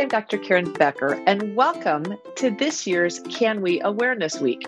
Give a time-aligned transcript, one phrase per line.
[0.00, 0.38] I'm Dr.
[0.38, 4.66] Karen Becker, and welcome to this year's CANWI Awareness Week.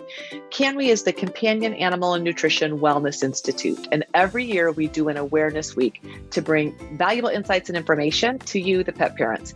[0.51, 5.17] CANWI is the Companion Animal and Nutrition Wellness Institute, and every year we do an
[5.17, 9.55] awareness week to bring valuable insights and information to you, the pet parents.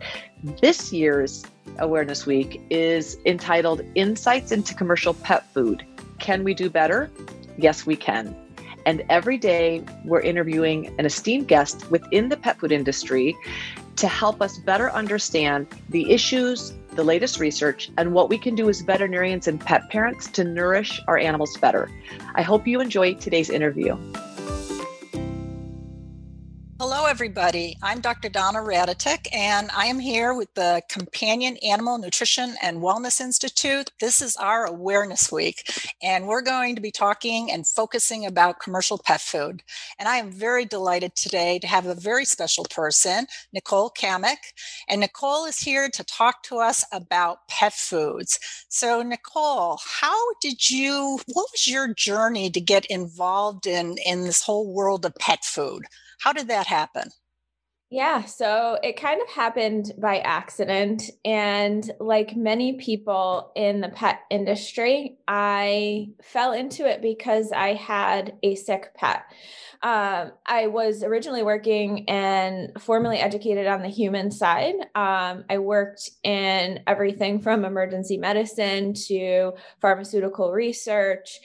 [0.64, 1.46] This year's
[1.78, 5.86] Awareness Week is entitled Insights into Commercial Pet Food.
[6.18, 7.12] Can we do better?
[7.56, 8.36] Yes, we can.
[8.88, 13.38] And every day we're interviewing an esteemed guest within the pet food industry
[13.98, 18.70] to help us better understand the issues, the latest research, and what we can do
[18.70, 21.92] as veterinarians and pet parents to nourish our animals better.
[22.36, 23.98] I hope you enjoy today's interview.
[26.80, 27.76] Hello, everybody.
[27.82, 28.30] I'm Dr.
[28.30, 33.90] Donna Raditic, and I am here with the Companion Animal Nutrition and Wellness Institute.
[34.00, 35.68] This is our Awareness Week,
[36.04, 39.64] and we're going to be talking and focusing about commercial pet food.
[39.98, 44.54] And I am very delighted today to have a very special person, Nicole Cammack.
[44.88, 48.40] And Nicole is here to talk to us about pet foods.
[48.70, 54.44] So, Nicole, how did you, what was your journey to get involved in, in this
[54.44, 55.88] whole world of pet food?
[56.20, 57.12] How did that happen?
[57.90, 61.04] Yeah, so it kind of happened by accident.
[61.24, 68.34] And like many people in the pet industry, I fell into it because I had
[68.44, 69.24] a sick pet.
[69.84, 74.76] Um, I was originally working and formally educated on the human side.
[74.94, 81.40] Um, I worked in everything from emergency medicine to pharmaceutical research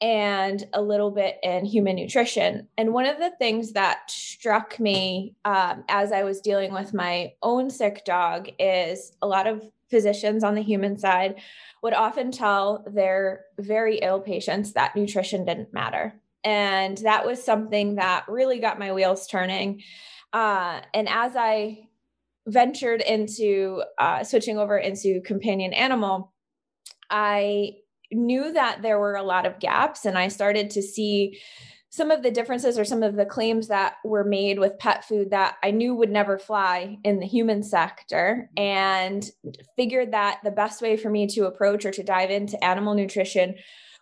[0.00, 2.68] and a little bit in human nutrition.
[2.76, 7.32] And one of the things that struck me um, as I was dealing with my
[7.42, 11.36] own sick dog is a lot of physicians on the human side
[11.82, 16.14] would often tell their very ill patients that nutrition didn't matter.
[16.42, 19.82] And that was something that really got my wheels turning.
[20.32, 21.88] Uh, and as I
[22.46, 26.32] ventured into uh, switching over into companion animal,
[27.08, 27.76] I
[28.12, 31.38] knew that there were a lot of gaps and I started to see
[31.94, 35.30] some of the differences or some of the claims that were made with pet food
[35.30, 39.24] that I knew would never fly in the human sector and
[39.76, 43.54] figured that the best way for me to approach or to dive into animal nutrition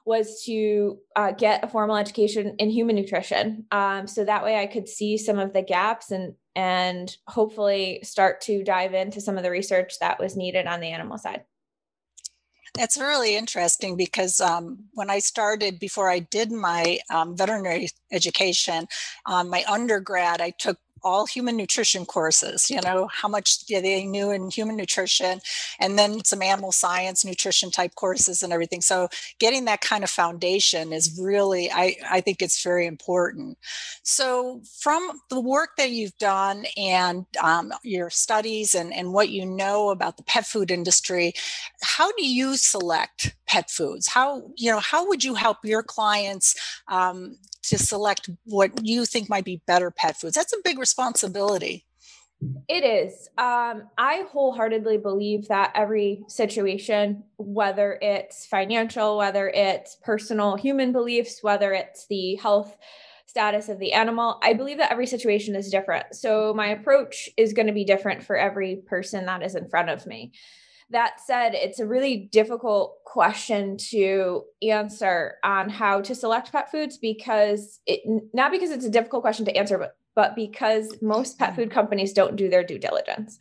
[0.07, 3.67] was to uh, get a formal education in human nutrition.
[3.71, 8.41] Um, so that way i could see some of the gaps and and hopefully start
[8.43, 11.45] to dive into some of the research that was needed on the animal side
[12.75, 18.87] that's really interesting because um, when I started, before I did my um, veterinary education,
[19.27, 24.31] um, my undergrad, I took all human nutrition courses, you know, how much they knew
[24.31, 25.41] in human nutrition,
[25.79, 28.81] and then some animal science, nutrition type courses and everything.
[28.81, 29.09] So
[29.39, 33.59] getting that kind of foundation is really, I, I think it's very important.
[34.03, 39.45] So from the work that you've done and um, your studies and, and what you
[39.45, 41.33] know about the pet food industry,
[41.83, 44.09] how do you select pet foods?
[44.09, 46.55] How, you know, how would you help your clients
[46.89, 50.35] um, to select what you think might be better pet foods.
[50.35, 51.87] That's a big responsibility.
[52.69, 53.29] It is.
[53.39, 61.39] Um, I wholeheartedly believe that every situation, whether it's financial, whether it's personal human beliefs,
[61.43, 62.77] whether it's the health
[63.27, 66.15] status of the animal, I believe that every situation is different.
[66.15, 69.89] So my approach is going to be different for every person that is in front
[69.89, 70.33] of me
[70.93, 76.97] that said, it's a really difficult question to answer on how to select pet foods
[76.97, 78.01] because it
[78.33, 82.13] not because it's a difficult question to answer, but but because most pet food companies
[82.13, 83.39] don't do their due diligence.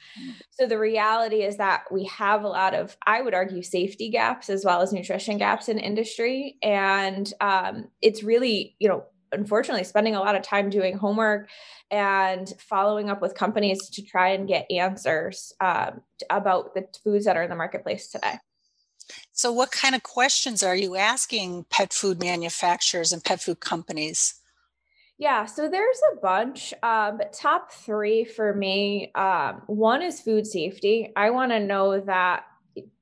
[0.51, 4.49] So the reality is that we have a lot of, I would argue, safety gaps
[4.49, 10.15] as well as nutrition gaps in industry, and um, it's really, you know, unfortunately spending
[10.15, 11.49] a lot of time doing homework
[11.89, 17.37] and following up with companies to try and get answers um, about the foods that
[17.37, 18.37] are in the marketplace today.
[19.33, 24.35] So, what kind of questions are you asking pet food manufacturers and pet food companies?
[25.17, 31.11] Yeah, so there's a bunch, but top three for me um, one is food safety.
[31.15, 32.45] I want to know that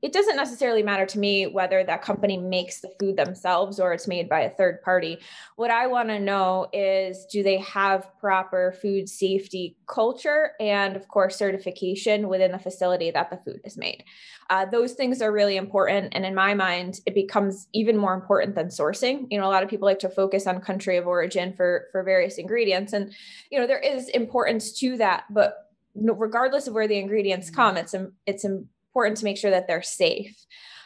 [0.02, 4.08] it doesn't necessarily matter to me whether that company makes the food themselves or it's
[4.08, 5.18] made by a third party.
[5.58, 11.08] What I want to know is do they have proper food safety culture and, of
[11.08, 14.04] course, certification within the facility that the food is made?
[14.50, 16.14] Uh, those things are really important.
[16.16, 19.28] And in my mind, it becomes even more important than sourcing.
[19.30, 22.04] You know, a lot of people like to focus on country of origin for, for
[22.04, 22.94] various ingredients.
[22.94, 23.14] And,
[23.52, 27.94] you know, there is importance to that, but regardless of where the ingredients come, it's,
[28.26, 28.46] it's
[28.90, 30.46] important to make sure that they're safe.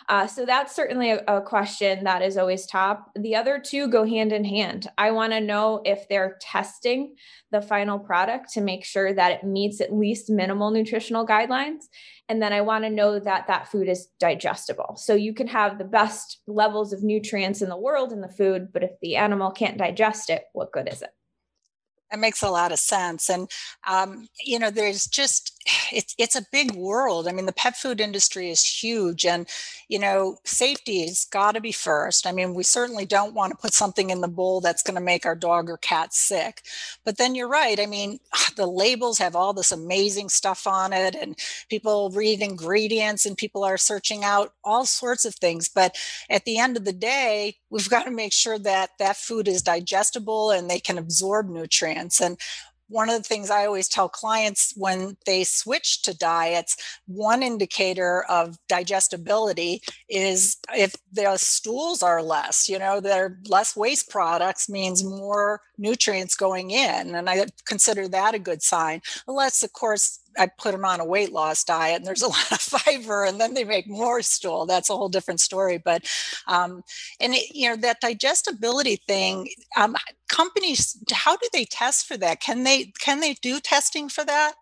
[0.09, 3.09] Uh, so that's certainly a, a, question that is always top.
[3.15, 4.87] The other two go hand in hand.
[4.97, 7.15] I want to know if they're testing
[7.51, 11.83] the final product to make sure that it meets at least minimal nutritional guidelines.
[12.27, 14.95] And then I want to know that that food is digestible.
[14.97, 18.73] So you can have the best levels of nutrients in the world in the food,
[18.73, 21.11] but if the animal can't digest it, what good is it?
[22.11, 23.27] That makes a lot of sense.
[23.27, 23.49] And,
[23.87, 25.51] um, you know, there's just,
[25.91, 27.27] it's, it's a big world.
[27.27, 29.47] I mean, the pet food industry is huge and,
[29.87, 32.25] you know, safety has got to be first.
[32.27, 35.01] I mean, we certainly don't want to put something in the bowl that's going to
[35.01, 36.63] make our dog or cat sick.
[37.03, 37.79] But then you're right.
[37.79, 38.19] I mean,
[38.55, 41.37] the labels have all this amazing stuff on it and
[41.69, 45.69] people read ingredients and people are searching out all sorts of things.
[45.69, 45.95] But
[46.29, 49.61] at the end of the day, we've got to make sure that that food is
[49.61, 52.21] digestible and they can absorb nutrients.
[52.21, 52.37] And
[52.93, 58.23] one of the things I always tell clients when they switch to diets, one indicator
[58.29, 65.03] of digestibility is if the stools are less, you know, they're less waste products means
[65.03, 67.13] more nutrients going in.
[67.13, 69.01] And I consider that a good sign.
[69.27, 72.51] Unless, of course, I put them on a weight loss diet and there's a lot
[72.51, 74.65] of fiber and then they make more stool.
[74.65, 75.77] That's a whole different story.
[75.77, 76.09] But,
[76.47, 76.83] um,
[77.19, 79.95] and it, you know, that digestibility thing, um,
[80.29, 82.41] companies, how do they test for that?
[82.41, 84.53] Can they, can they do testing for that?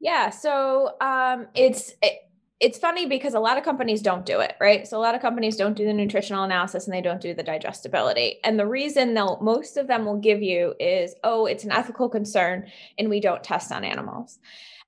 [0.00, 0.30] Yeah.
[0.30, 2.25] So, um, it's, it,
[2.58, 4.86] it's funny because a lot of companies don't do it, right?
[4.88, 7.42] So a lot of companies don't do the nutritional analysis and they don't do the
[7.42, 8.38] digestibility.
[8.44, 12.08] And the reason they'll most of them will give you is, oh, it's an ethical
[12.08, 12.66] concern
[12.98, 14.38] and we don't test on animals.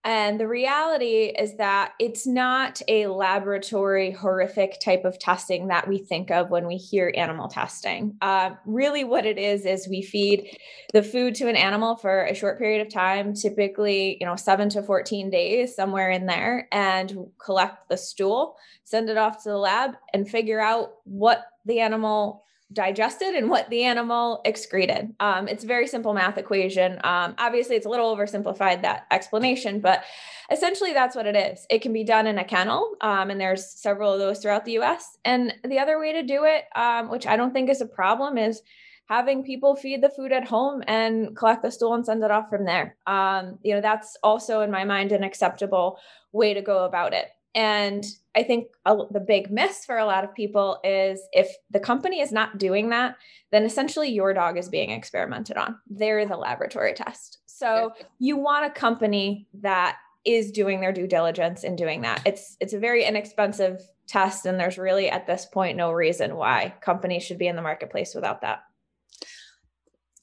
[0.04, 5.98] And the reality is that it's not a laboratory horrific type of testing that we
[5.98, 8.16] think of when we hear animal testing.
[8.20, 10.56] Uh, really, what it is is we feed
[10.92, 14.68] the food to an animal for a short period of time, typically, you know, seven
[14.70, 19.58] to 14 days, somewhere in there, and collect the stool, send it off to the
[19.58, 25.14] lab, and figure out what the animal digested and what the animal excreted.
[25.20, 27.00] Um, it's a very simple math equation.
[27.04, 30.04] Um, obviously, it's a little oversimplified that explanation, but
[30.50, 31.66] essentially that's what it is.
[31.70, 34.72] It can be done in a kennel, um, and there's several of those throughout the
[34.72, 35.16] U.S.
[35.24, 38.36] And the other way to do it, um, which I don't think is a problem,
[38.36, 38.62] is
[39.08, 42.50] having people feed the food at home and collect the stool and send it off
[42.50, 42.96] from there.
[43.06, 45.98] Um, you know, that's also in my mind an acceptable
[46.32, 47.28] way to go about it.
[47.54, 48.04] And
[48.36, 52.20] I think a, the big miss for a lot of people is if the company
[52.20, 53.16] is not doing that,
[53.50, 55.78] then essentially your dog is being experimented on.
[55.88, 57.38] They're the laboratory test.
[57.46, 62.22] So you want a company that is doing their due diligence in doing that.
[62.24, 66.74] It's it's a very inexpensive test and there's really at this point no reason why
[66.80, 68.62] companies should be in the marketplace without that.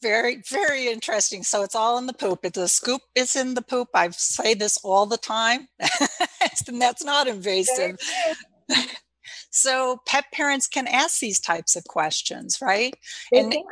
[0.01, 1.43] Very very interesting.
[1.43, 2.39] So it's all in the poop.
[2.43, 3.01] It's a scoop.
[3.15, 3.89] Is in the poop.
[3.93, 5.67] I say this all the time
[6.67, 7.97] and that's not invasive
[9.49, 12.95] so pet parents can ask these types of questions right
[13.31, 13.63] they and can.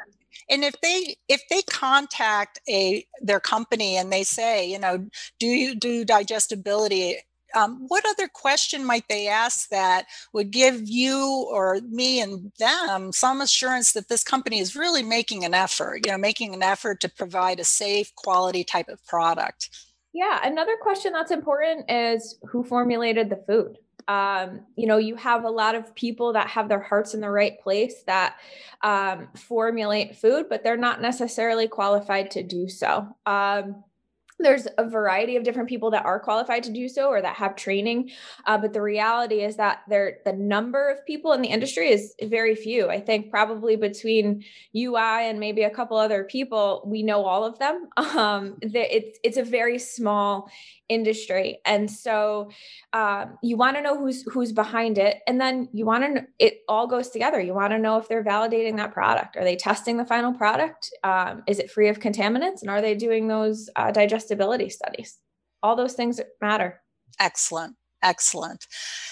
[0.50, 5.06] and if they if they contact a their company and they say you know
[5.40, 7.18] do you do digestibility
[7.56, 13.12] um, what other question might they ask that would give you or me and them
[13.12, 17.00] some assurance that this company is really making an effort, you know, making an effort
[17.02, 19.70] to provide a safe, quality type of product?
[20.14, 23.78] Yeah, another question that's important is who formulated the food?
[24.08, 27.30] um, you know, you have a lot of people that have their hearts in the
[27.30, 28.38] right place that
[28.82, 33.08] um, formulate food, but they're not necessarily qualified to do so.
[33.26, 33.84] Um,
[34.40, 37.56] there's a variety of different people that are qualified to do so or that have
[37.56, 38.10] training
[38.46, 42.14] uh, but the reality is that there the number of people in the industry is
[42.24, 42.90] very few.
[42.90, 44.44] I think probably between
[44.76, 47.90] ui and maybe a couple other people we know all of them.
[48.14, 50.48] Um, it's it's a very small
[50.88, 51.60] industry.
[51.66, 52.52] And so
[52.92, 56.60] um, you want to know who's who's behind it and then you want to it
[56.70, 57.42] all goes together.
[57.42, 59.36] You want to know if they're validating that product.
[59.36, 60.92] Are they testing the final product?
[61.04, 62.62] Um, is it free of contaminants?
[62.62, 63.92] And are they doing those uh,
[64.70, 65.18] studies.
[65.62, 66.82] All those things matter.
[67.20, 67.76] Excellent.
[68.02, 68.66] Excellent.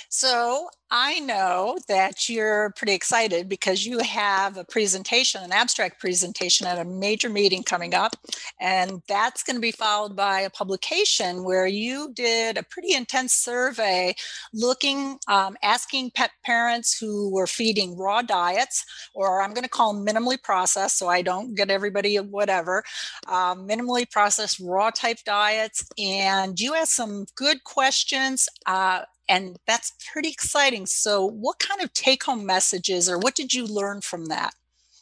[0.09, 6.67] So I know that you're pretty excited because you have a presentation, an abstract presentation
[6.67, 8.17] at a major meeting coming up.
[8.59, 13.31] And that's going to be followed by a publication where you did a pretty intense
[13.31, 14.13] survey
[14.53, 18.83] looking, um, asking pet parents who were feeding raw diets,
[19.13, 22.83] or I'm going to call minimally processed so I don't get everybody whatever,
[23.29, 25.87] um, minimally processed raw type diets.
[25.97, 28.49] And you asked some good questions.
[28.65, 30.85] Uh, and that's pretty exciting.
[30.85, 34.53] So, what kind of take home messages or what did you learn from that?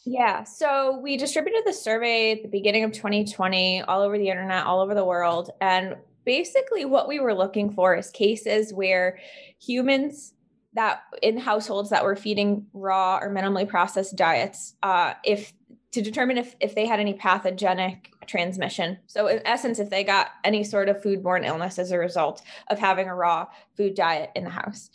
[0.06, 0.44] Yeah.
[0.44, 4.80] So we distributed the survey at the beginning of 2020 all over the internet, all
[4.80, 5.50] over the world.
[5.60, 9.18] And basically, what we were looking for is cases where
[9.60, 10.32] humans
[10.72, 15.52] that in households that were feeding raw or minimally processed diets, uh, if
[15.92, 18.98] to determine if, if they had any pathogenic transmission.
[19.06, 22.78] So, in essence, if they got any sort of foodborne illness as a result of
[22.78, 24.90] having a raw food diet in the house.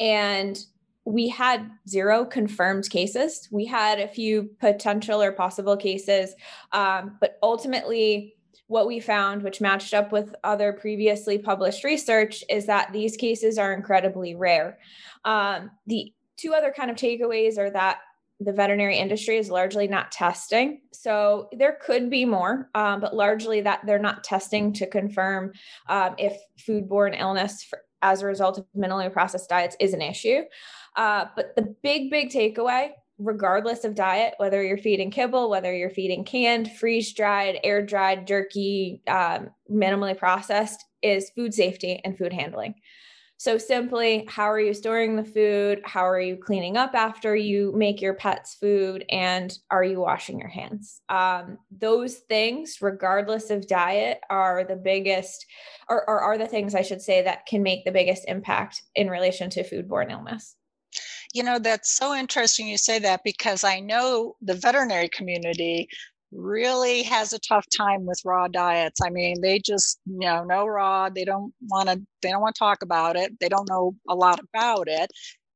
[0.00, 0.58] And
[1.04, 3.48] we had zero confirmed cases.
[3.50, 6.34] We had a few potential or possible cases,
[6.72, 8.34] um, but ultimately,
[8.66, 13.58] what we found, which matched up with other previously published research, is that these cases
[13.58, 14.78] are incredibly rare.
[15.24, 17.98] Um, the two other kind of takeaways are that
[18.40, 20.80] the veterinary industry is largely not testing.
[20.92, 25.52] So there could be more, um, but largely that they're not testing to confirm
[25.88, 30.40] um, if foodborne illness for, as a result of minimally processed diets is an issue.
[30.96, 35.90] Uh, but the big, big takeaway, regardless of diet, whether you're feeding kibble, whether you're
[35.90, 42.32] feeding canned, freeze dried, air dried, jerky, um, minimally processed, is food safety and food
[42.32, 42.74] handling.
[43.40, 45.80] So, simply, how are you storing the food?
[45.86, 49.02] How are you cleaning up after you make your pet's food?
[49.08, 51.00] And are you washing your hands?
[51.08, 55.46] Um, those things, regardless of diet, are the biggest,
[55.88, 59.08] or, or are the things I should say that can make the biggest impact in
[59.08, 60.56] relation to foodborne illness.
[61.32, 65.88] You know, that's so interesting you say that because I know the veterinary community
[66.32, 69.00] really has a tough time with raw diets.
[69.02, 72.54] I mean, they just, you know, no raw, they don't want to they don't want
[72.54, 73.38] to talk about it.
[73.40, 75.10] They don't know a lot about it.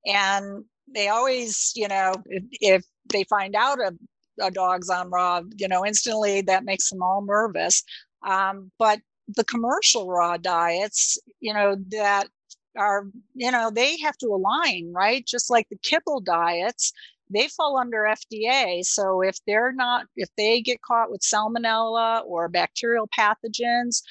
[0.07, 3.93] And they always, you know, if, if they find out a,
[4.40, 7.83] a, dog's on raw, you know, instantly that makes them all nervous.
[8.26, 12.28] Um, but the commercial raw diets, you know, that
[12.76, 15.25] are, you know, they have to align, right?
[15.26, 16.93] Just like the kibble diets,
[17.31, 18.85] they fall under FDA.
[18.85, 24.02] So if they're not, if they get caught with salmonella or bacterial pathogens,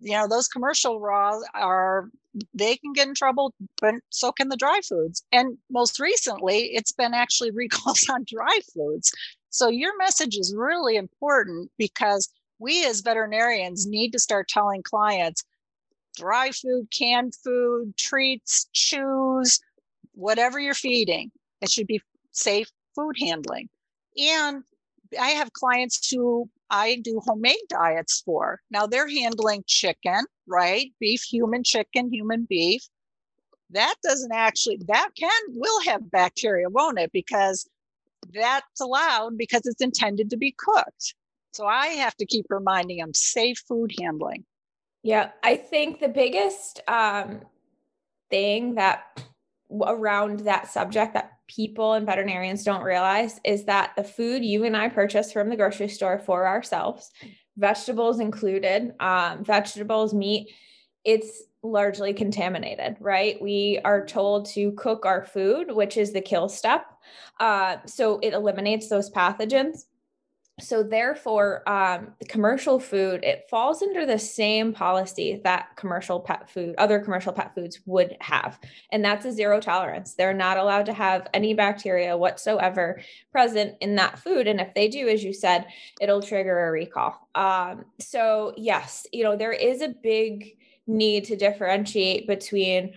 [0.00, 2.08] you know, those commercial raw are,
[2.54, 5.24] they can get in trouble, but so can the dry foods.
[5.32, 9.12] And most recently, it's been actually recalls on dry foods.
[9.50, 15.44] So your message is really important because we as veterinarians need to start telling clients
[16.16, 19.60] dry food, canned food, treats, chews,
[20.14, 22.00] whatever you're feeding, it should be
[22.32, 23.68] safe food handling.
[24.16, 24.62] And
[25.18, 28.60] I have clients who I do homemade diets for.
[28.70, 30.92] Now they're handling chicken, right?
[31.00, 32.82] Beef, human chicken, human beef.
[33.70, 37.10] That doesn't actually, that can, will have bacteria, won't it?
[37.12, 37.68] Because
[38.34, 41.14] that's allowed because it's intended to be cooked.
[41.52, 44.44] So I have to keep reminding them safe food handling.
[45.02, 47.40] Yeah, I think the biggest um,
[48.30, 49.22] thing that
[49.70, 54.76] around that subject that people and veterinarians don't realize is that the food you and
[54.76, 57.10] I purchase from the grocery store for ourselves,
[57.56, 60.50] vegetables included, um, vegetables, meat,
[61.04, 63.40] it's largely contaminated, right?
[63.42, 66.86] We are told to cook our food, which is the kill step.
[67.40, 69.86] Uh, so it eliminates those pathogens
[70.60, 76.74] so therefore um, commercial food it falls under the same policy that commercial pet food
[76.78, 78.58] other commercial pet foods would have.
[78.92, 80.14] And that's a zero tolerance.
[80.14, 83.00] They're not allowed to have any bacteria whatsoever
[83.32, 84.46] present in that food.
[84.46, 85.66] And if they do as you said
[86.00, 87.28] it'll trigger a recall.
[87.34, 92.92] Um, so yes you know there is a big need to differentiate between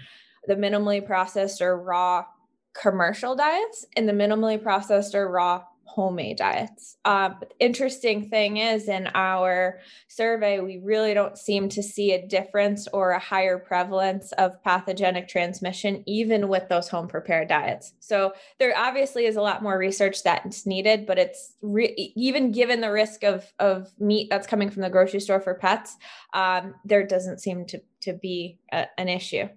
[0.48, 2.26] the minimally processed or raw
[2.74, 5.64] commercial diets and the minimally processed or raw
[5.96, 6.98] homemade diets.
[7.04, 12.88] Um, interesting thing is, in our survey, we really don't seem to see a difference
[12.94, 17.94] or a higher prevalence of pathogenic transmission, even with those home prepared diets.
[18.00, 22.80] So, there obviously is a lot more research that's needed, but it's re- even given
[22.80, 25.98] the risk of, of meat that's coming from the grocery store for pets,
[26.34, 29.48] um, there doesn't seem to, to be a, an issue.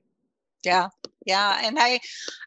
[0.65, 0.89] Yeah,
[1.27, 2.01] yeah, and I,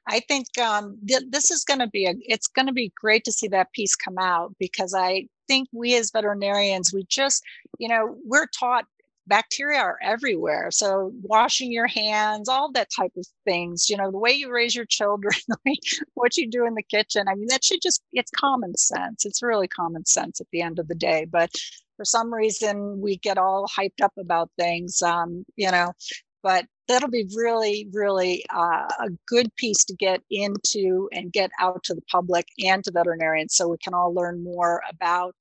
[0.08, 2.14] I think um, th- this is going to be a.
[2.22, 5.96] It's going to be great to see that piece come out because I think we
[5.96, 7.44] as veterinarians, we just,
[7.80, 8.86] you know, we're taught
[9.28, 10.70] bacteria are everywhere.
[10.72, 14.76] So washing your hands, all that type of things, you know, the way you raise
[14.76, 15.34] your children,
[16.14, 17.28] what you do in the kitchen.
[17.30, 19.26] I mean, that should just, it's common sense.
[19.26, 21.26] It's really common sense at the end of the day.
[21.30, 21.52] But
[21.98, 25.92] for some reason, we get all hyped up about things, um, you know,
[26.48, 31.84] but that'll be really, really uh, a good piece to get into and get out
[31.84, 35.36] to the public and to veterinarians so we can all learn more about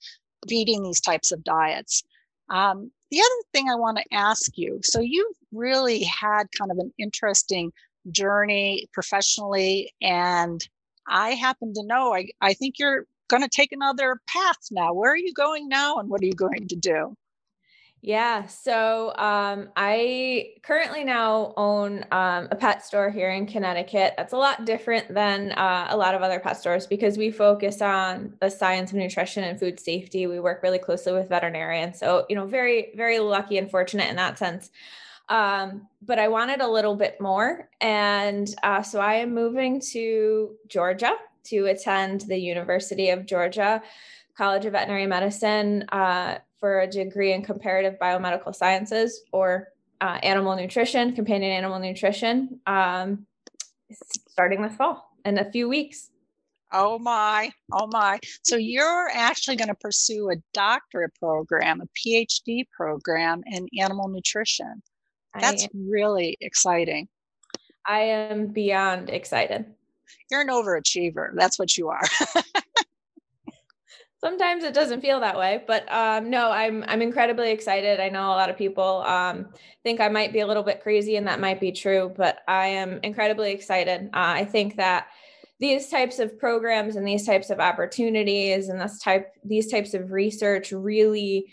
[0.49, 2.03] feeding these types of diets.
[2.51, 6.79] Um, the other thing I want to ask you so you've really had kind of
[6.79, 7.71] an interesting
[8.11, 10.61] journey professionally, and
[11.07, 14.93] I happen to know I, I think you're going to take another path now.
[14.93, 17.15] Where are you going now, and what are you going to do?
[18.03, 18.47] Yeah.
[18.47, 24.15] So um, I currently now own um, a pet store here in Connecticut.
[24.17, 27.83] That's a lot different than uh, a lot of other pet stores because we focus
[27.83, 30.27] on the science of nutrition and food safety.
[30.27, 31.99] We work really closely with veterinarians.
[31.99, 34.71] So, you know, very, very lucky and fortunate in that sense.
[35.29, 37.69] Um, but I wanted a little bit more.
[37.81, 41.17] And uh, so I am moving to Georgia
[41.49, 43.83] to attend the University of Georgia
[44.37, 45.85] College of Veterinary Medicine.
[45.91, 49.69] Uh, for a degree in comparative biomedical sciences or
[50.01, 53.27] uh, animal nutrition, companion animal nutrition, um,
[54.29, 56.11] starting this fall in a few weeks.
[56.73, 58.19] Oh my, oh my.
[58.43, 64.83] So you're actually going to pursue a doctorate program, a PhD program in animal nutrition.
[65.39, 67.09] That's really exciting.
[67.87, 69.67] I am beyond excited.
[70.31, 71.31] You're an overachiever.
[71.35, 72.03] That's what you are.
[74.27, 78.27] sometimes it doesn't feel that way but um, no i'm i'm incredibly excited i know
[78.27, 79.47] a lot of people um,
[79.83, 82.67] think i might be a little bit crazy and that might be true but i
[82.67, 85.07] am incredibly excited uh, i think that
[85.59, 90.11] these types of programs and these types of opportunities and this type these types of
[90.11, 91.47] research really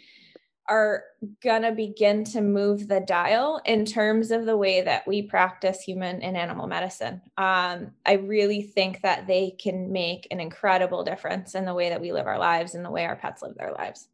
[0.69, 1.03] are
[1.41, 5.81] going to begin to move the dial in terms of the way that we practice
[5.81, 7.21] human and animal medicine.
[7.37, 12.01] Um, I really think that they can make an incredible difference in the way that
[12.01, 14.07] we live our lives and the way our pets live their lives.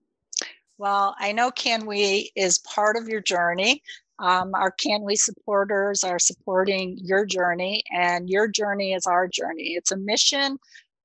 [0.77, 3.84] Well, I know CANWI is part of your journey.
[4.18, 9.75] Um, our CANWI supporters are supporting your journey, and your journey is our journey.
[9.75, 10.58] It's a mission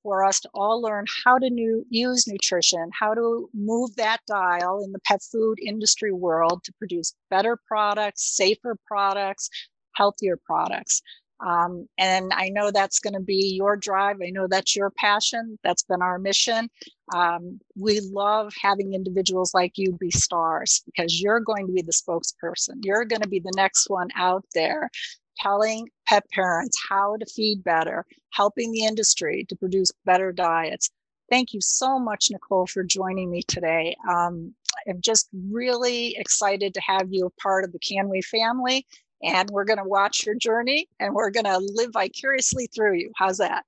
[0.04, 4.84] for us to all learn how to new, use nutrition, how to move that dial
[4.84, 9.48] in the pet food industry world to produce better products, safer products,
[9.96, 11.02] healthier products.
[11.44, 14.16] Um, and I know that's going to be your drive.
[14.24, 15.58] I know that's your passion.
[15.64, 16.68] That's been our mission.
[17.14, 21.92] Um, we love having individuals like you be stars because you're going to be the
[21.92, 22.76] spokesperson.
[22.82, 24.90] You're going to be the next one out there
[25.36, 30.90] telling pet parents how to feed better, helping the industry to produce better diets.
[31.30, 33.96] Thank you so much, Nicole, for joining me today.
[34.08, 34.54] Um,
[34.88, 38.86] I'm just really excited to have you a part of the CANWI family.
[39.22, 43.12] And we're going to watch your journey and we're going to live vicariously through you.
[43.16, 43.64] How's that?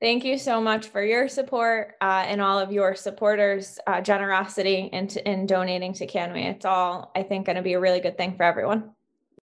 [0.00, 4.90] Thank you so much for your support uh, and all of your supporters' uh, generosity
[4.92, 6.44] in, in donating to CANWI.
[6.50, 8.90] It's all, I think, going to be a really good thing for everyone.